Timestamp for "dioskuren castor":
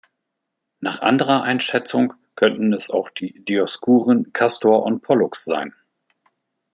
3.45-4.81